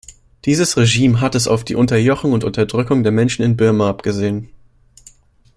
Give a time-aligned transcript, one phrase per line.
[0.45, 4.49] Dieses Regime hat es auf die Unterjochung und Unterdrückung der Menschen in Birma abgesehen.